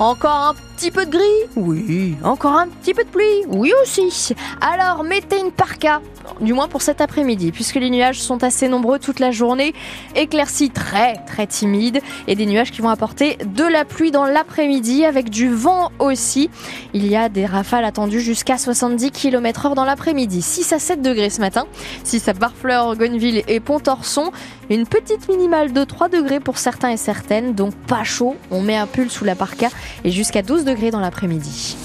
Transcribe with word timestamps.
Encore 0.00 0.30
un 0.30 0.54
petit 0.76 0.90
peu 0.90 1.04
de 1.04 1.10
gris 1.10 1.50
Oui. 1.56 2.16
Encore 2.24 2.54
un 2.54 2.68
petit 2.68 2.94
peu 2.94 3.04
de 3.04 3.08
pluie 3.10 3.44
Oui 3.48 3.70
aussi. 3.82 4.34
Alors 4.62 5.04
mettez 5.04 5.38
une 5.38 5.52
parka, 5.52 6.00
du 6.40 6.54
moins 6.54 6.68
pour 6.68 6.80
cet 6.80 7.02
après-midi, 7.02 7.52
puisque 7.52 7.74
les 7.74 7.90
nuages 7.90 8.18
sont 8.18 8.42
assez 8.42 8.66
nombreux 8.66 8.98
toute 8.98 9.20
la 9.20 9.30
journée, 9.30 9.74
éclaircies 10.16 10.70
très 10.70 11.16
très 11.26 11.46
timides, 11.46 12.00
et 12.26 12.34
des 12.34 12.46
nuages 12.46 12.70
qui 12.70 12.80
vont 12.80 12.88
apporter 12.88 13.36
de 13.44 13.64
la 13.64 13.84
pluie 13.84 14.10
dans 14.10 14.24
l'après-midi 14.24 15.04
avec 15.04 15.28
du 15.28 15.52
vent 15.52 15.92
aussi. 15.98 16.48
Il 16.94 17.06
y 17.06 17.14
a 17.14 17.28
des 17.28 17.44
rafales 17.44 17.84
attendues 17.84 18.22
jusqu'à 18.22 18.56
70 18.56 19.10
km 19.10 19.66
h 19.68 19.74
dans 19.74 19.84
l'après-midi. 19.84 20.40
6 20.40 20.72
à 20.72 20.78
7 20.78 21.02
degrés 21.02 21.28
ce 21.28 21.42
matin. 21.42 21.66
6 22.04 22.26
à 22.26 22.32
Barfleur, 22.32 22.96
Gonneville 22.96 23.42
et 23.48 23.60
Pont-Orson. 23.60 24.32
Une 24.70 24.86
petite 24.86 25.28
minimale 25.28 25.72
de 25.72 25.82
3 25.82 26.08
degrés 26.08 26.38
pour 26.38 26.56
certains 26.56 26.90
et 26.90 26.96
certaines, 26.96 27.54
donc 27.56 27.74
pas 27.74 28.04
chaud. 28.04 28.36
On 28.52 28.62
met 28.62 28.76
un 28.76 28.86
pull 28.86 29.10
sous 29.10 29.24
la 29.24 29.34
parka 29.34 29.66
et 30.04 30.12
jusqu'à 30.12 30.42
12 30.42 30.64
degrés 30.64 30.92
dans 30.92 31.00
l'après-midi. 31.00 31.76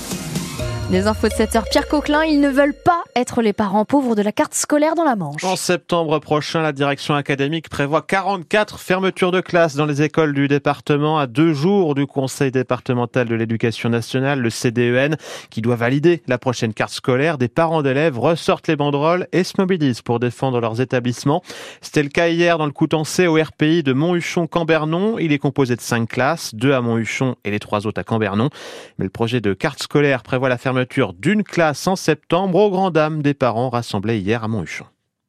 Les 0.92 1.08
infos 1.08 1.28
de 1.28 1.34
7 1.34 1.56
heures, 1.56 1.66
Pierre 1.68 1.88
Coquelin, 1.88 2.26
ils 2.26 2.40
ne 2.40 2.48
veulent 2.48 2.76
pas 2.76 3.04
être 3.16 3.42
les 3.42 3.54
parents 3.54 3.86
pauvres 3.86 4.14
de 4.14 4.22
la 4.22 4.32
carte 4.32 4.54
scolaire 4.54 4.94
dans 4.94 5.04
la 5.04 5.16
Manche. 5.16 5.44
En 5.44 5.56
septembre 5.56 6.20
prochain, 6.20 6.62
la 6.62 6.74
direction 6.74 7.16
académique 7.16 7.70
prévoit 7.70 8.04
44 8.04 8.80
fermetures 8.80 9.32
de 9.32 9.42
classes 9.42 9.76
dans 9.76 9.88
les 9.88 10.04
écoles 10.04 10.36
du 10.36 10.48
département 10.48 11.18
à 11.18 11.26
deux 11.26 11.54
jours 11.54 11.96
du 11.96 12.06
Conseil 12.06 12.52
départemental 12.52 13.28
de 13.28 13.34
l'éducation 13.34 13.90
nationale, 13.90 14.40
le 14.42 14.52
CDEN, 14.52 15.18
qui 15.50 15.64
doit 15.64 15.76
valider 15.76 16.22
la 16.28 16.38
prochaine 16.38 16.72
carte 16.72 16.94
scolaire. 16.94 17.40
Des 17.40 17.48
parents 17.48 17.82
d'élèves 17.82 18.20
ressortent 18.20 18.68
les 18.68 18.76
banderoles 18.76 19.28
et 19.32 19.44
se 19.44 19.54
mobilisent 19.58 20.04
pour 20.04 20.20
défendre 20.20 20.62
leurs 20.62 20.82
établissements. 20.82 21.42
C'était 21.82 22.04
le 22.04 22.10
cas 22.10 22.28
hier 22.28 22.60
dans 22.60 22.68
le 22.68 22.72
Coutancé 22.72 23.26
au 23.26 23.42
RPI 23.42 23.82
de 23.82 23.94
Monthuchon-Cambernon. 23.94 25.18
Il 25.18 25.32
est 25.32 25.40
composé 25.40 25.76
de 25.76 25.82
cinq 25.82 26.10
classes, 26.10 26.54
deux 26.54 26.74
à 26.74 26.82
Monthuchon 26.82 27.38
et 27.44 27.50
les 27.50 27.60
trois 27.60 27.88
autres 27.88 28.00
à 28.00 28.04
Cambernon. 28.04 28.52
Mais 29.00 29.06
le 29.06 29.12
projet 29.12 29.42
de 29.42 29.54
carte 29.54 29.82
scolaire 29.82 30.22
prévoit 30.22 30.48
la 30.48 30.60
fermeture 30.60 30.75
d'une 31.20 31.44
classe 31.44 31.88
en 31.88 31.96
septembre 31.96 32.60
aux 32.60 32.70
grandes 32.70 32.94
dames 32.94 33.22
des 33.22 33.34
parents 33.34 33.70
rassemblés 33.70 34.20
hier 34.20 34.44
à 34.44 34.48
Monthuchon 34.48 34.86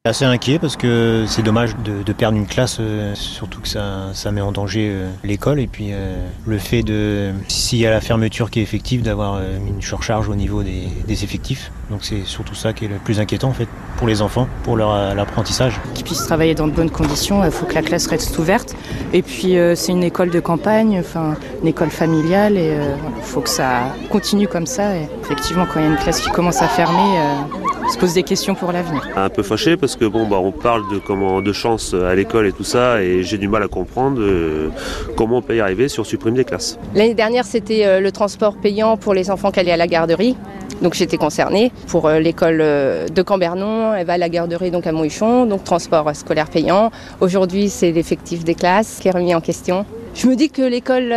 assez 0.07 0.25
inquiet 0.25 0.59
parce 0.59 0.75
que 0.75 1.25
c'est 1.27 1.43
dommage 1.43 1.75
de, 1.77 2.13
perdre 2.13 2.37
une 2.37 2.47
classe, 2.47 2.77
euh, 2.79 3.13
surtout 3.15 3.61
que 3.61 3.67
ça, 3.67 4.09
ça, 4.13 4.31
met 4.31 4.41
en 4.41 4.51
danger 4.51 4.89
euh, 4.91 5.09
l'école. 5.23 5.59
Et 5.59 5.67
puis 5.67 5.89
euh, 5.91 6.25
le 6.45 6.57
fait 6.57 6.81
de, 6.81 7.31
s'il 7.47 7.79
y 7.79 7.85
a 7.85 7.91
la 7.91 8.01
fermeture 8.01 8.49
qui 8.49 8.59
est 8.59 8.63
effective, 8.63 9.03
d'avoir 9.03 9.39
une 9.39 9.81
surcharge 9.81 10.29
au 10.29 10.35
niveau 10.35 10.63
des, 10.63 10.87
effectifs. 11.23 11.71
Donc 11.89 12.03
c'est 12.03 12.25
surtout 12.25 12.53
ça 12.53 12.73
qui 12.73 12.85
est 12.85 12.87
le 12.87 12.97
plus 12.97 13.19
inquiétant 13.19 13.49
en 13.49 13.53
fait 13.53 13.67
pour 13.97 14.07
les 14.07 14.21
enfants, 14.21 14.47
pour 14.63 14.75
leur 14.75 14.91
apprentissage. 15.17 15.79
Qu'ils 15.93 16.05
puissent 16.05 16.25
travailler 16.25 16.53
dans 16.53 16.67
de 16.67 16.71
bonnes 16.71 16.91
conditions, 16.91 17.43
il 17.43 17.51
faut 17.51 17.65
que 17.65 17.73
la 17.73 17.81
classe 17.81 18.07
reste 18.07 18.37
ouverte. 18.37 18.75
Et 19.13 19.21
puis 19.21 19.55
c'est 19.75 19.91
une 19.91 20.03
école 20.03 20.29
de 20.29 20.39
campagne, 20.39 20.99
enfin 20.99 21.35
une 21.61 21.67
école 21.67 21.89
familiale 21.89 22.57
et 22.57 22.77
il 23.17 23.23
faut 23.23 23.41
que 23.41 23.49
ça 23.49 23.95
continue 24.09 24.47
comme 24.47 24.67
ça. 24.67 24.95
Et 24.95 25.07
effectivement, 25.21 25.65
quand 25.65 25.79
il 25.79 25.85
y 25.85 25.89
a 25.89 25.91
une 25.91 25.97
classe 25.97 26.21
qui 26.21 26.29
commence 26.29 26.61
à 26.61 26.67
fermer, 26.67 27.19
se 27.89 27.97
pose 27.97 28.13
des 28.13 28.23
questions 28.23 28.55
pour 28.55 28.71
l'avenir. 28.71 29.01
Un 29.15 29.29
peu 29.29 29.43
fâché 29.43 29.77
parce 29.77 29.95
que 29.95 30.05
bon 30.05 30.27
bah 30.27 30.37
on 30.37 30.51
parle 30.51 30.83
de 30.91 30.99
comment 30.99 31.41
de 31.41 31.53
chance 31.53 31.93
à 31.93 32.15
l'école 32.15 32.47
et 32.47 32.51
tout 32.51 32.63
ça 32.63 33.01
et 33.01 33.23
j'ai 33.23 33.37
du 33.37 33.47
mal 33.47 33.63
à 33.63 33.67
comprendre 33.67 34.19
euh, 34.19 34.69
comment 35.15 35.37
on 35.37 35.41
peut 35.41 35.55
y 35.55 35.59
arriver 35.59 35.87
si 35.87 35.99
on 35.99 36.03
supprime 36.03 36.35
des 36.35 36.43
classes. 36.43 36.77
L'année 36.95 37.13
dernière 37.13 37.45
c'était 37.45 37.85
euh, 37.85 37.99
le 37.99 38.11
transport 38.11 38.55
payant 38.57 38.97
pour 38.97 39.13
les 39.13 39.31
enfants 39.31 39.51
qui 39.51 39.59
allaient 39.59 39.71
à 39.71 39.77
la 39.77 39.87
garderie. 39.87 40.35
Donc 40.81 40.93
j'étais 40.93 41.17
concernée 41.17 41.71
pour 41.87 42.07
euh, 42.07 42.19
l'école 42.19 42.57
de 42.57 43.21
Cambernon, 43.21 43.93
elle 43.93 44.05
va 44.05 44.13
à 44.13 44.17
la 44.17 44.29
garderie 44.29 44.69
donc 44.69 44.85
à 44.85 44.91
Monthuchon, 44.91 45.45
donc 45.45 45.63
transport 45.63 46.15
scolaire 46.15 46.49
payant. 46.49 46.91
Aujourd'hui 47.21 47.69
c'est 47.69 47.91
l'effectif 47.91 48.43
des 48.43 48.55
classes 48.55 48.99
qui 49.01 49.07
est 49.07 49.11
remis 49.11 49.33
en 49.33 49.41
question. 49.41 49.85
Je 50.17 50.25
me 50.25 50.35
dis 50.35 50.49
que 50.49 50.63
l'école 50.63 51.13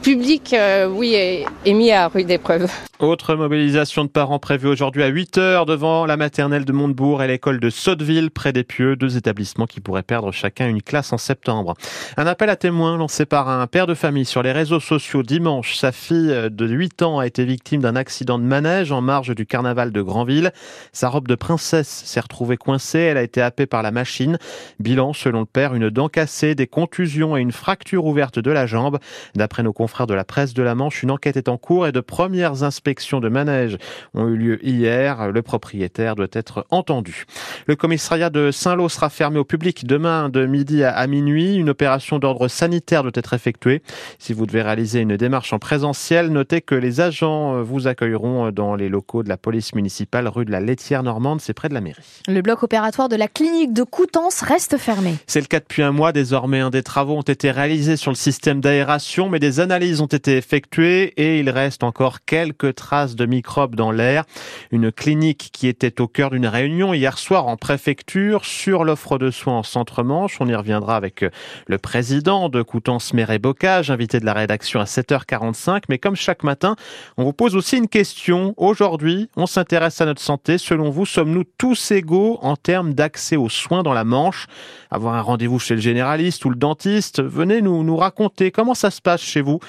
publique, 0.00 0.56
oui, 0.88 1.12
est, 1.12 1.44
est 1.66 1.74
mise 1.74 1.92
à 1.92 2.08
rude 2.08 2.30
épreuve. 2.30 2.70
Autre 2.98 3.34
mobilisation 3.34 4.04
de 4.04 4.08
parents 4.08 4.38
prévue 4.38 4.68
aujourd'hui 4.68 5.02
à 5.02 5.08
8 5.08 5.36
heures 5.36 5.66
devant 5.66 6.06
la 6.06 6.16
maternelle 6.16 6.64
de 6.64 6.72
Montebourg 6.72 7.22
et 7.22 7.26
l'école 7.26 7.58
de 7.60 7.68
Sotteville, 7.68 8.30
près 8.30 8.52
des 8.52 8.62
Pieux, 8.62 8.94
deux 8.94 9.16
établissements 9.16 9.66
qui 9.66 9.80
pourraient 9.80 10.04
perdre 10.04 10.30
chacun 10.30 10.68
une 10.68 10.80
classe 10.80 11.12
en 11.12 11.18
septembre. 11.18 11.74
Un 12.16 12.26
appel 12.28 12.48
à 12.48 12.56
témoins 12.56 12.96
lancé 12.96 13.26
par 13.26 13.48
un 13.48 13.66
père 13.66 13.86
de 13.86 13.94
famille 13.94 14.24
sur 14.24 14.42
les 14.42 14.52
réseaux 14.52 14.80
sociaux 14.80 15.24
dimanche. 15.24 15.74
Sa 15.74 15.90
fille 15.90 16.48
de 16.48 16.66
8 16.66 17.02
ans 17.02 17.18
a 17.18 17.26
été 17.26 17.44
victime 17.44 17.82
d'un 17.82 17.96
accident 17.96 18.38
de 18.38 18.44
manège 18.44 18.92
en 18.92 19.02
marge 19.02 19.34
du 19.34 19.46
carnaval 19.46 19.90
de 19.90 20.00
Granville. 20.00 20.52
Sa 20.92 21.08
robe 21.08 21.26
de 21.26 21.34
princesse 21.34 22.04
s'est 22.06 22.20
retrouvée 22.20 22.56
coincée, 22.56 23.00
elle 23.00 23.18
a 23.18 23.22
été 23.22 23.42
happée 23.42 23.66
par 23.66 23.82
la 23.82 23.90
machine. 23.90 24.38
Bilan, 24.78 25.12
selon 25.12 25.40
le 25.40 25.46
père, 25.46 25.74
une 25.74 25.90
dent 25.90 26.08
cassée, 26.08 26.54
des 26.54 26.68
contusions 26.68 27.36
et 27.36 27.40
une 27.40 27.52
fracture 27.52 28.04
ouverte 28.04 28.21
de 28.30 28.50
la 28.50 28.66
jambe. 28.66 28.98
D'après 29.34 29.62
nos 29.62 29.72
confrères 29.72 30.06
de 30.06 30.14
la 30.14 30.24
presse 30.24 30.54
de 30.54 30.62
la 30.62 30.74
Manche, 30.74 31.02
une 31.02 31.10
enquête 31.10 31.36
est 31.36 31.48
en 31.48 31.56
cours 31.56 31.86
et 31.86 31.92
de 31.92 32.00
premières 32.00 32.62
inspections 32.62 33.20
de 33.20 33.28
manège 33.28 33.78
ont 34.14 34.28
eu 34.28 34.36
lieu 34.36 34.64
hier. 34.64 35.32
Le 35.32 35.42
propriétaire 35.42 36.14
doit 36.14 36.28
être 36.32 36.66
entendu. 36.70 37.24
Le 37.66 37.76
commissariat 37.76 38.30
de 38.30 38.50
Saint-Lô 38.50 38.88
sera 38.88 39.10
fermé 39.10 39.38
au 39.38 39.44
public 39.44 39.86
demain 39.86 40.28
de 40.28 40.46
midi 40.46 40.84
à 40.84 41.06
minuit. 41.06 41.56
Une 41.56 41.70
opération 41.70 42.18
d'ordre 42.18 42.48
sanitaire 42.48 43.02
doit 43.02 43.12
être 43.14 43.34
effectuée. 43.34 43.82
Si 44.18 44.32
vous 44.32 44.46
devez 44.46 44.62
réaliser 44.62 45.00
une 45.00 45.16
démarche 45.16 45.52
en 45.52 45.58
présentiel, 45.58 46.28
notez 46.28 46.60
que 46.60 46.74
les 46.74 47.00
agents 47.00 47.62
vous 47.62 47.86
accueilleront 47.88 48.50
dans 48.52 48.76
les 48.76 48.88
locaux 48.88 49.22
de 49.22 49.28
la 49.28 49.36
police 49.36 49.74
municipale 49.74 50.28
rue 50.28 50.44
de 50.44 50.50
la 50.50 50.60
Laitière 50.60 51.02
Normande, 51.02 51.40
c'est 51.40 51.54
près 51.54 51.68
de 51.68 51.74
la 51.74 51.80
mairie. 51.80 52.02
Le 52.28 52.40
bloc 52.42 52.62
opératoire 52.62 53.08
de 53.08 53.16
la 53.16 53.28
clinique 53.28 53.72
de 53.72 53.82
Coutances 53.82 54.42
reste 54.42 54.76
fermé. 54.78 55.14
C'est 55.26 55.40
le 55.40 55.46
cas 55.46 55.60
depuis 55.60 55.82
un 55.82 55.92
mois. 55.92 56.12
Désormais, 56.12 56.60
un 56.60 56.70
des 56.70 56.82
travaux 56.82 57.16
ont 57.16 57.22
été 57.22 57.50
réalisés 57.50 57.96
sur 57.96 58.11
le 58.12 58.16
système 58.16 58.60
d'aération, 58.60 59.28
mais 59.28 59.38
des 59.38 59.58
analyses 59.58 60.00
ont 60.00 60.06
été 60.06 60.36
effectuées 60.36 61.14
et 61.16 61.40
il 61.40 61.48
reste 61.48 61.82
encore 61.82 62.24
quelques 62.24 62.74
traces 62.74 63.16
de 63.16 63.24
microbes 63.26 63.74
dans 63.74 63.90
l'air. 63.90 64.24
Une 64.70 64.92
clinique 64.92 65.48
qui 65.52 65.66
était 65.66 66.00
au 66.00 66.08
cœur 66.08 66.30
d'une 66.30 66.46
réunion 66.46 66.92
hier 66.92 67.16
soir 67.18 67.46
en 67.46 67.56
préfecture 67.56 68.44
sur 68.44 68.84
l'offre 68.84 69.18
de 69.18 69.30
soins 69.30 69.58
en 69.58 69.62
centre-manche. 69.62 70.36
On 70.40 70.48
y 70.48 70.54
reviendra 70.54 70.96
avec 70.96 71.24
le 71.66 71.78
président 71.78 72.48
de 72.48 72.60
Coutances 72.62 73.14
Méret 73.14 73.38
Bocage, 73.38 73.90
invité 73.90 74.20
de 74.20 74.26
la 74.26 74.34
rédaction 74.34 74.80
à 74.80 74.84
7h45. 74.84 75.84
Mais 75.88 75.98
comme 75.98 76.16
chaque 76.16 76.44
matin, 76.44 76.76
on 77.16 77.24
vous 77.24 77.32
pose 77.32 77.56
aussi 77.56 77.78
une 77.78 77.88
question. 77.88 78.52
Aujourd'hui, 78.58 79.30
on 79.36 79.46
s'intéresse 79.46 80.00
à 80.00 80.04
notre 80.04 80.20
santé. 80.20 80.58
Selon 80.58 80.90
vous, 80.90 81.06
sommes-nous 81.06 81.44
tous 81.56 81.90
égaux 81.90 82.38
en 82.42 82.56
termes 82.56 82.92
d'accès 82.92 83.36
aux 83.36 83.48
soins 83.48 83.82
dans 83.82 83.94
la 83.94 84.04
Manche? 84.04 84.46
Avoir 84.90 85.14
un 85.14 85.22
rendez-vous 85.22 85.58
chez 85.58 85.74
le 85.74 85.80
généraliste 85.80 86.44
ou 86.44 86.50
le 86.50 86.56
dentiste? 86.56 87.22
Venez 87.22 87.62
nous, 87.62 87.82
nous 87.82 87.96
raconter 88.02 88.50
comment 88.50 88.74
ça 88.74 88.90
se 88.90 89.00
passe 89.00 89.22
chez 89.22 89.40
vous. 89.40 89.60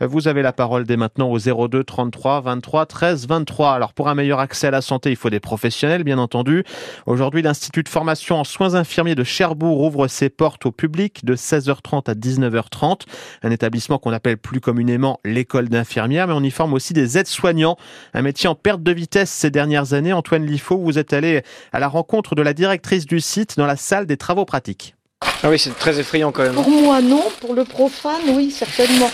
Vous 0.00 0.28
avez 0.28 0.42
la 0.42 0.52
parole 0.52 0.84
dès 0.84 0.96
maintenant 0.96 1.30
au 1.30 1.38
02 1.38 1.84
33 1.84 2.40
23 2.40 2.62
23 2.62 2.86
13 2.86 3.26
23. 3.26 3.72
Alors 3.72 3.92
pour 3.92 4.08
un 4.08 4.14
meilleur 4.14 4.38
accès 4.38 4.68
à 4.68 4.70
la 4.70 4.82
santé, 4.82 5.10
il 5.10 5.16
faut 5.16 5.30
des 5.30 5.40
professionnels, 5.40 6.04
bien 6.04 6.18
entendu. 6.18 6.64
Aujourd'hui, 7.06 7.42
l'Institut 7.42 7.82
de 7.82 7.88
formation 7.88 8.36
en 8.38 8.44
soins 8.44 8.74
infirmiers 8.74 9.14
de 9.14 9.24
Cherbourg 9.24 9.80
ouvre 9.80 10.06
ses 10.06 10.30
portes 10.30 10.66
au 10.66 10.72
public 10.72 11.24
de 11.24 11.34
16h30 11.34 12.10
à 12.10 12.14
19h30. 12.14 13.02
Un 13.42 13.50
établissement 13.50 13.98
qu'on 13.98 14.12
appelle 14.12 14.38
plus 14.38 14.60
communément 14.60 15.18
l'école 15.24 15.68
d'infirmières, 15.68 16.28
mais 16.28 16.34
on 16.34 16.42
y 16.42 16.50
forme 16.50 16.74
aussi 16.74 16.92
des 16.92 17.18
aides-soignants. 17.18 17.76
Un 18.14 18.22
métier 18.22 18.48
en 18.48 18.54
perte 18.54 18.82
de 18.82 18.92
vitesse 18.92 19.30
ces 19.30 19.50
dernières 19.50 19.92
années. 19.92 20.12
Antoine 20.12 20.46
Liffaut, 20.46 20.78
vous 20.78 20.98
êtes 20.98 21.12
allé 21.12 21.42
à 21.72 21.80
la 21.80 21.88
rencontre 21.88 22.34
de 22.34 22.42
la 22.42 22.52
directrice 22.52 23.06
du 23.06 23.20
site 23.20 23.56
dans 23.56 23.66
la 23.66 23.76
salle 23.76 24.06
des 24.06 24.16
travaux 24.16 24.44
pratiques. 24.44 24.94
Ah 25.42 25.50
oui, 25.50 25.58
c'est 25.58 25.76
très 25.76 25.98
effrayant 25.98 26.30
quand 26.30 26.42
même. 26.42 26.54
Pour 26.54 26.68
moi, 26.68 27.00
non. 27.00 27.22
Pour 27.40 27.54
le 27.54 27.64
profane, 27.64 28.20
oui, 28.34 28.50
certainement. 28.50 29.10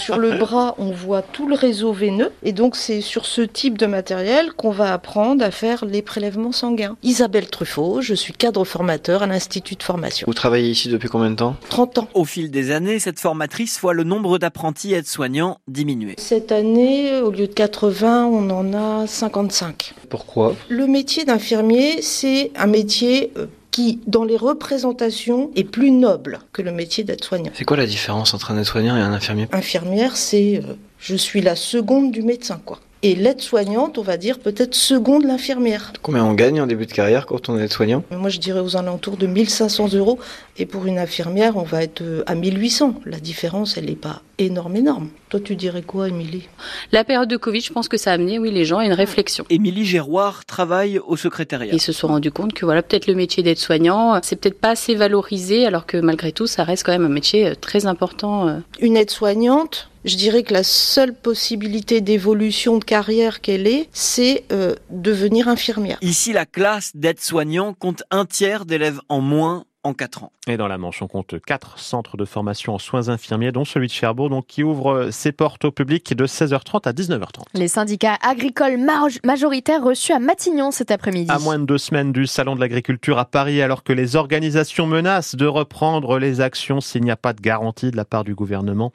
sur 0.00 0.18
le 0.18 0.36
bras, 0.36 0.74
on 0.78 0.90
voit 0.90 1.22
tout 1.22 1.48
le 1.48 1.54
réseau 1.54 1.92
veineux. 1.92 2.32
Et 2.42 2.52
donc, 2.52 2.76
c'est 2.76 3.00
sur 3.00 3.24
ce 3.26 3.40
type 3.42 3.78
de 3.78 3.86
matériel 3.86 4.52
qu'on 4.52 4.70
va 4.70 4.92
apprendre 4.92 5.44
à 5.44 5.50
faire 5.50 5.84
les 5.84 6.02
prélèvements 6.02 6.52
sanguins. 6.52 6.96
Isabelle 7.02 7.48
Truffaut, 7.48 8.00
je 8.02 8.14
suis 8.14 8.32
cadre 8.32 8.64
formateur 8.64 9.22
à 9.22 9.26
l'Institut 9.26 9.76
de 9.76 9.82
formation. 9.82 10.26
Vous 10.26 10.34
travaillez 10.34 10.68
ici 10.70 10.88
depuis 10.88 11.08
combien 11.08 11.30
de 11.30 11.36
temps? 11.36 11.56
30 11.70 11.98
ans. 11.98 12.08
Au 12.14 12.24
fil 12.24 12.50
des 12.50 12.70
années, 12.70 12.98
cette 12.98 13.18
formatrice 13.18 13.80
voit 13.80 13.94
le 13.94 14.04
nombre 14.04 14.38
d'apprentis 14.38 14.92
aides-soignants 14.94 15.58
diminuer. 15.68 16.14
Cette 16.18 16.52
année, 16.52 17.20
au 17.20 17.30
lieu 17.30 17.46
de 17.46 17.52
80, 17.52 18.26
on 18.26 18.50
en 18.50 18.74
a 18.74 19.06
55. 19.06 19.94
Pourquoi? 20.08 20.54
Le 20.68 20.86
métier 20.86 21.24
d'infirmier, 21.24 22.02
c'est 22.02 22.50
un 22.56 22.66
métier 22.66 23.32
euh, 23.36 23.46
qui, 23.70 24.00
dans 24.06 24.24
les 24.24 24.36
représentations, 24.36 25.50
est 25.56 25.64
plus 25.64 25.90
noble 25.90 26.40
que 26.52 26.62
le 26.62 26.72
métier 26.72 27.04
d'aide-soignant. 27.04 27.52
C'est 27.54 27.64
quoi 27.64 27.76
la 27.76 27.86
différence 27.86 28.34
entre 28.34 28.50
un 28.50 28.58
aide-soignant 28.58 28.96
et 28.96 29.00
un 29.00 29.12
infirmier? 29.12 29.48
Infirmière, 29.52 30.16
c'est 30.16 30.58
euh, 30.58 30.74
je 30.98 31.16
suis 31.16 31.40
la 31.40 31.56
seconde 31.56 32.12
du 32.12 32.22
médecin, 32.22 32.60
quoi. 32.64 32.80
Et 33.02 33.14
l'aide-soignante, 33.14 33.96
on 33.96 34.02
va 34.02 34.18
dire 34.18 34.38
peut-être 34.38 34.74
seconde 34.74 35.24
l'infirmière. 35.24 35.94
Combien 36.02 36.22
on 36.22 36.34
gagne 36.34 36.60
en 36.60 36.66
début 36.66 36.84
de 36.84 36.92
carrière 36.92 37.24
quand 37.24 37.48
on 37.48 37.58
est 37.58 37.64
aide-soignant 37.64 38.04
Moi, 38.10 38.28
je 38.28 38.38
dirais 38.38 38.60
aux 38.60 38.76
alentours 38.76 39.16
de 39.16 39.26
1500 39.26 39.94
euros. 39.94 40.18
Et 40.58 40.66
pour 40.66 40.84
une 40.84 40.98
infirmière, 40.98 41.56
on 41.56 41.62
va 41.62 41.82
être 41.82 42.02
euh, 42.02 42.22
à 42.26 42.34
1800. 42.34 42.96
La 43.06 43.18
différence, 43.18 43.78
elle 43.78 43.86
n'est 43.86 43.92
pas 43.92 44.20
énorme, 44.46 44.76
énorme. 44.76 45.08
Toi, 45.28 45.40
tu 45.40 45.56
dirais 45.56 45.82
quoi, 45.82 46.08
Émilie? 46.08 46.48
La 46.92 47.04
période 47.04 47.28
de 47.28 47.36
Covid, 47.36 47.60
je 47.60 47.72
pense 47.72 47.88
que 47.88 47.96
ça 47.96 48.10
a 48.10 48.14
amené, 48.14 48.38
oui, 48.38 48.50
les 48.50 48.64
gens 48.64 48.78
à 48.78 48.84
une 48.84 48.92
réflexion. 48.92 49.44
Émilie 49.50 49.84
Géroir 49.84 50.44
travaille 50.44 50.98
au 50.98 51.16
secrétariat. 51.16 51.72
Ils 51.72 51.80
se 51.80 51.92
sont 51.92 52.08
rendus 52.08 52.32
compte 52.32 52.52
que 52.52 52.64
voilà, 52.64 52.82
peut-être 52.82 53.06
le 53.06 53.14
métier 53.14 53.42
d'aide-soignant, 53.42 54.18
c'est 54.22 54.36
peut-être 54.36 54.60
pas 54.60 54.70
assez 54.70 54.94
valorisé, 54.94 55.66
alors 55.66 55.86
que 55.86 55.96
malgré 55.96 56.32
tout, 56.32 56.46
ça 56.46 56.64
reste 56.64 56.84
quand 56.84 56.92
même 56.92 57.04
un 57.04 57.08
métier 57.08 57.46
euh, 57.48 57.54
très 57.54 57.86
important. 57.86 58.48
euh. 58.48 58.58
Une 58.80 58.96
aide-soignante, 58.96 59.90
je 60.04 60.16
dirais 60.16 60.42
que 60.42 60.52
la 60.52 60.62
seule 60.62 61.14
possibilité 61.14 62.00
d'évolution 62.00 62.78
de 62.78 62.84
carrière 62.84 63.40
qu'elle 63.40 63.66
ait, 63.66 63.88
c'est 63.92 64.44
euh, 64.52 64.74
devenir 64.90 65.48
infirmière. 65.48 65.98
Ici, 66.02 66.32
la 66.32 66.46
classe 66.46 66.92
d'aide-soignants 66.94 67.74
compte 67.74 68.02
un 68.10 68.24
tiers 68.24 68.64
d'élèves 68.64 69.00
en 69.08 69.20
moins 69.20 69.64
en 69.82 69.94
4 69.94 70.24
ans. 70.24 70.32
Et 70.46 70.56
dans 70.56 70.68
la 70.68 70.78
Manche, 70.78 71.00
on 71.02 71.06
compte 71.06 71.34
quatre 71.40 71.78
centres 71.78 72.16
de 72.16 72.24
formation 72.24 72.74
en 72.74 72.78
soins 72.78 73.08
infirmiers, 73.08 73.52
dont 73.52 73.64
celui 73.64 73.86
de 73.86 73.92
Cherbourg, 73.92 74.28
donc, 74.28 74.46
qui 74.46 74.62
ouvre 74.62 75.08
ses 75.10 75.32
portes 75.32 75.64
au 75.64 75.70
public 75.70 76.14
de 76.14 76.26
16h30 76.26 76.86
à 76.88 76.92
19h30. 76.92 77.44
Les 77.54 77.68
syndicats 77.68 78.18
agricoles 78.22 78.76
maj- 78.76 79.20
majoritaires 79.24 79.82
reçus 79.82 80.12
à 80.12 80.18
Matignon 80.18 80.70
cet 80.70 80.90
après-midi. 80.90 81.30
À 81.30 81.38
moins 81.38 81.58
de 81.58 81.64
deux 81.64 81.78
semaines 81.78 82.12
du 82.12 82.26
Salon 82.26 82.54
de 82.56 82.60
l'agriculture 82.60 83.18
à 83.18 83.24
Paris, 83.24 83.62
alors 83.62 83.82
que 83.82 83.92
les 83.92 84.16
organisations 84.16 84.86
menacent 84.86 85.34
de 85.34 85.46
reprendre 85.46 86.18
les 86.18 86.40
actions 86.40 86.80
s'il 86.80 87.02
n'y 87.02 87.10
a 87.10 87.16
pas 87.16 87.32
de 87.32 87.40
garantie 87.40 87.90
de 87.90 87.96
la 87.96 88.04
part 88.04 88.24
du 88.24 88.34
gouvernement. 88.34 88.92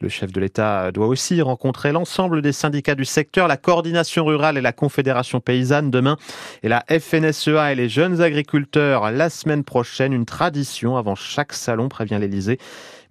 Le 0.00 0.08
chef 0.08 0.32
de 0.32 0.40
l'État 0.40 0.92
doit 0.92 1.06
aussi 1.06 1.40
rencontrer 1.40 1.92
l'ensemble 1.92 2.42
des 2.42 2.52
syndicats 2.52 2.94
du 2.94 3.04
secteur, 3.06 3.48
la 3.48 3.56
coordination 3.56 4.24
rurale 4.24 4.58
et 4.58 4.62
la 4.62 4.72
confédération 4.72 5.40
paysanne 5.40 5.90
demain, 5.90 6.16
et 6.62 6.68
la 6.68 6.84
FNSEA 6.90 7.72
et 7.72 7.74
les 7.74 7.88
jeunes 7.88 8.20
agriculteurs 8.20 9.10
la 9.10 9.30
semaine 9.30 9.64
prochaine. 9.64 10.12
Une 10.12 10.25
tradition 10.26 10.96
avant 10.96 11.14
chaque 11.14 11.52
salon, 11.52 11.88
prévient 11.88 12.18
l'Élysée. 12.20 12.58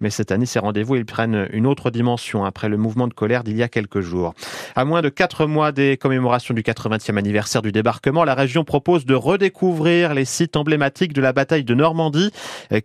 Mais 0.00 0.10
cette 0.10 0.30
année, 0.30 0.46
ces 0.46 0.58
rendez-vous, 0.58 0.96
ils 0.96 1.06
prennent 1.06 1.48
une 1.52 1.66
autre 1.66 1.90
dimension 1.90 2.44
après 2.44 2.68
le 2.68 2.76
mouvement 2.76 3.08
de 3.08 3.14
colère 3.14 3.44
d'il 3.44 3.56
y 3.56 3.62
a 3.62 3.68
quelques 3.68 4.00
jours. 4.00 4.34
À 4.74 4.84
moins 4.84 5.02
de 5.02 5.08
quatre 5.08 5.46
mois 5.46 5.72
des 5.72 5.96
commémorations 5.96 6.54
du 6.54 6.62
80e 6.62 7.16
anniversaire 7.16 7.62
du 7.62 7.72
débarquement, 7.72 8.24
la 8.24 8.34
région 8.34 8.64
propose 8.64 9.06
de 9.06 9.14
redécouvrir 9.14 10.14
les 10.14 10.24
sites 10.24 10.56
emblématiques 10.56 11.12
de 11.12 11.20
la 11.20 11.32
bataille 11.32 11.64
de 11.64 11.74
Normandie. 11.74 12.30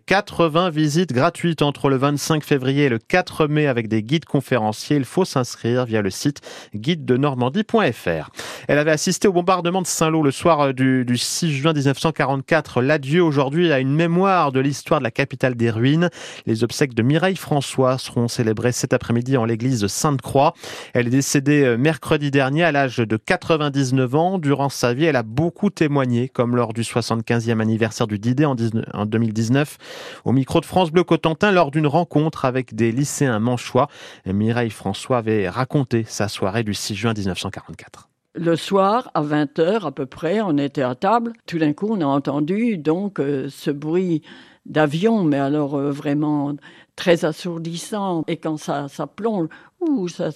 80 0.06 0.70
visites 0.70 1.12
gratuites 1.12 1.62
entre 1.62 1.90
le 1.90 1.96
25 1.96 2.44
février 2.44 2.84
et 2.84 2.88
le 2.88 2.98
4 2.98 3.46
mai 3.46 3.66
avec 3.66 3.88
des 3.88 4.02
guides 4.02 4.24
conférenciers. 4.24 4.96
Il 4.96 5.04
faut 5.04 5.24
s'inscrire 5.24 5.84
via 5.84 6.02
le 6.02 6.10
site 6.10 6.40
guide-de-normandie.fr. 6.74 8.30
Elle 8.68 8.78
avait 8.78 8.90
assisté 8.90 9.28
au 9.28 9.32
bombardement 9.32 9.82
de 9.82 9.86
Saint-Lô 9.86 10.22
le 10.22 10.30
soir 10.30 10.72
du, 10.72 11.04
du 11.04 11.16
6 11.16 11.52
juin 11.52 11.72
1944. 11.72 12.80
L'adieu 12.82 13.22
aujourd'hui 13.22 13.72
à 13.72 13.80
une 13.80 13.94
mémoire 13.94 14.52
de 14.52 14.60
l'histoire 14.60 15.00
de 15.00 15.04
la 15.04 15.10
capitale 15.10 15.54
des 15.54 15.70
ruines. 15.70 16.10
Les 16.46 16.64
obsèques 16.64 16.94
de 16.94 17.02
Mireille 17.02 17.36
François 17.36 17.98
seront 17.98 18.28
célébrées 18.28 18.72
cet 18.72 18.92
après-midi 18.92 19.36
en 19.36 19.44
l'église 19.44 19.86
Sainte-Croix. 19.86 20.54
Elle 20.94 21.08
est 21.08 21.10
décédée 21.10 21.64
euh, 21.64 21.76
mercredi 21.76 22.30
dernier 22.30 22.64
à 22.64 22.72
l'âge 22.72 22.98
de 22.98 23.16
99 23.16 24.14
ans. 24.14 24.38
Durant 24.38 24.68
sa 24.68 24.94
vie, 24.94 25.06
elle 25.06 25.16
a 25.16 25.22
beaucoup 25.22 25.70
témoigné, 25.70 26.28
comme 26.28 26.56
lors 26.56 26.72
du 26.72 26.82
75e 26.82 27.60
anniversaire 27.60 28.06
du 28.06 28.18
19 28.18 28.52
en 28.94 29.06
2019, 29.06 29.78
au 30.24 30.32
micro 30.32 30.60
de 30.60 30.66
France 30.66 30.90
Bleu 30.90 31.04
Cotentin 31.04 31.50
lors 31.50 31.70
d'une 31.70 31.86
rencontre 31.86 32.44
avec 32.44 32.74
des 32.74 32.92
lycéens 32.92 33.38
manchois. 33.38 33.88
Mireille 34.26 34.70
François 34.70 35.18
avait 35.18 35.48
raconté 35.48 36.04
sa 36.06 36.28
soirée 36.28 36.62
du 36.62 36.74
6 36.74 36.94
juin 36.94 37.14
1944. 37.16 38.11
Le 38.34 38.56
soir, 38.56 39.10
à 39.12 39.22
20h 39.22 39.86
à 39.86 39.92
peu 39.92 40.06
près, 40.06 40.40
on 40.40 40.56
était 40.56 40.82
à 40.82 40.94
table. 40.94 41.34
Tout 41.46 41.58
d'un 41.58 41.74
coup, 41.74 41.88
on 41.90 42.00
a 42.00 42.06
entendu 42.06 42.78
donc 42.78 43.20
euh, 43.20 43.48
ce 43.50 43.70
bruit 43.70 44.22
d'avion, 44.64 45.22
mais 45.22 45.38
alors 45.38 45.74
euh, 45.74 45.90
vraiment 45.90 46.54
très 46.96 47.26
assourdissant. 47.26 48.24
Et 48.28 48.38
quand 48.38 48.56
ça, 48.56 48.88
ça 48.88 49.06
plonge, 49.06 49.48
ouh, 49.80 50.08
ça, 50.08 50.30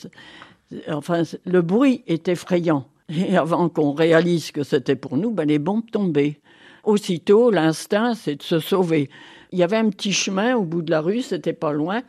enfin, 0.89 1.23
le 1.47 1.63
bruit 1.63 2.03
est 2.07 2.29
effrayant. 2.29 2.87
Et 3.09 3.35
avant 3.35 3.71
qu'on 3.71 3.93
réalise 3.95 4.51
que 4.51 4.63
c'était 4.63 4.97
pour 4.97 5.17
nous, 5.17 5.31
ben, 5.31 5.49
les 5.49 5.59
bombes 5.59 5.91
tombaient. 5.91 6.39
Aussitôt, 6.85 7.51
l'instinct, 7.51 8.15
c'est 8.15 8.37
de 8.37 8.43
se 8.43 8.59
sauver. 8.59 9.09
Il 9.53 9.59
y 9.59 9.63
avait 9.63 9.77
un 9.77 9.89
petit 9.89 10.13
chemin 10.13 10.55
au 10.55 10.65
bout 10.65 10.83
de 10.83 10.91
la 10.91 11.01
rue, 11.01 11.23
c'était 11.23 11.55
pas 11.55 11.73
loin. 11.73 12.03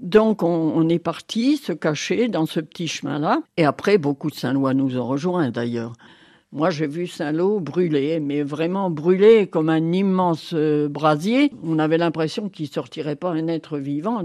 Donc, 0.00 0.42
on, 0.42 0.88
est 0.88 0.98
parti 0.98 1.56
se 1.56 1.72
cacher 1.72 2.28
dans 2.28 2.46
ce 2.46 2.60
petit 2.60 2.88
chemin-là. 2.88 3.42
Et 3.56 3.64
après, 3.64 3.96
beaucoup 3.98 4.28
de 4.28 4.34
Saint-Lois 4.34 4.74
nous 4.74 4.98
ont 4.98 5.06
rejoints 5.06 5.50
d'ailleurs. 5.50 5.92
Moi, 6.52 6.70
j'ai 6.70 6.86
vu 6.86 7.06
Saint-Lô 7.06 7.58
brûler, 7.60 8.20
mais 8.20 8.42
vraiment 8.42 8.90
brûler 8.90 9.46
comme 9.46 9.68
un 9.68 9.92
immense 9.92 10.52
euh, 10.54 10.88
brasier. 10.88 11.50
On 11.64 11.78
avait 11.78 11.98
l'impression 11.98 12.48
qu'il 12.48 12.68
sortirait 12.68 13.16
pas 13.16 13.30
un 13.30 13.48
être 13.48 13.78
vivant 13.78 14.22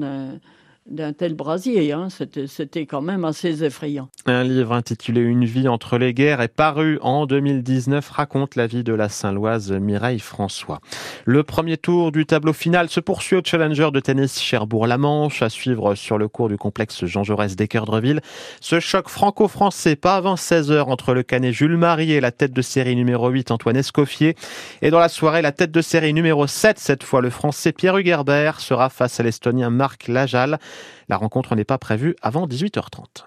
d'un 0.90 1.14
tel 1.14 1.34
brasier. 1.34 1.92
Hein. 1.92 2.08
C'était, 2.10 2.86
quand 2.86 3.02
même 3.02 3.26
assez 3.26 3.64
effrayant. 3.64 4.10
Un 4.26 4.44
livre 4.44 4.74
intitulé 4.74 5.22
Une 5.22 5.46
vie 5.46 5.68
entre 5.68 5.98
les 5.98 6.14
guerres 6.14 6.42
est 6.42 6.48
paru 6.48 7.00
en 7.02 7.26
2019, 7.26 8.10
raconte 8.10 8.56
la 8.56 8.68
vie 8.68 8.84
de 8.84 8.94
la 8.94 9.10
Saint-Loise 9.10 9.72
Mireille 9.72 10.20
François. 10.20 10.80
Le 11.26 11.44
premier 11.44 11.78
tour 11.78 12.12
du 12.12 12.26
tableau 12.26 12.54
final 12.54 12.90
se 12.90 13.00
poursuit 13.00 13.36
au 13.36 13.42
Challenger 13.44 13.90
de 13.94 14.00
tennis 14.00 14.40
Cherbourg-la-Manche, 14.42 15.42
à 15.42 15.50
suivre 15.50 15.96
sur 15.96 16.18
le 16.18 16.28
cours 16.28 16.50
du 16.50 16.58
complexe 16.58 17.06
Jean 17.06 17.24
Jaurès 17.24 17.56
d'Équerdreville. 17.56 18.22
Ce 18.62 18.80
choc 18.80 19.10
franco-français, 19.10 19.96
pas 19.96 20.16
avant 20.16 20.36
16h, 20.36 20.84
entre 20.90 21.14
le 21.14 21.24
canet 21.24 21.54
Jules 21.54 21.78
Marie 21.78 22.14
et 22.14 22.22
la 22.22 22.32
tête 22.32 22.54
de 22.54 22.62
série 22.62 22.96
numéro 22.96 23.30
8 23.30 23.52
Antoine 23.52 23.78
Escoffier. 23.78 24.36
Et 24.82 24.90
dans 24.90 25.00
la 25.00 25.10
soirée, 25.10 25.42
la 25.42 25.52
tête 25.52 25.72
de 25.72 25.82
série 25.82 26.14
numéro 26.14 26.48
7, 26.48 26.80
cette 26.80 27.04
fois 27.04 27.22
le 27.22 27.30
français 27.30 27.72
Pierre 27.72 27.98
Hugerbert, 27.98 28.60
sera 28.60 28.90
face 28.90 29.20
à 29.20 29.24
l'estonien 29.24 29.70
Marc 29.70 30.08
Lajal. 30.08 30.60
La 31.08 31.18
rencontre 31.18 31.56
n'est 31.56 31.66
pas 31.66 31.78
prévue 31.78 32.16
avant 32.22 32.48
18h30. 32.48 33.26